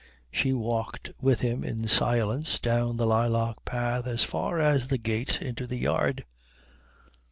She 0.31 0.51
walked 0.51 1.11
with 1.21 1.41
him 1.41 1.63
in 1.63 1.87
silence 1.87 2.57
down 2.57 2.97
the 2.97 3.05
lilac 3.05 3.63
path 3.65 4.07
as 4.07 4.23
far 4.23 4.59
as 4.59 4.87
the 4.87 4.97
gate 4.97 5.39
into 5.43 5.67
the 5.67 5.77
yard. 5.77 6.25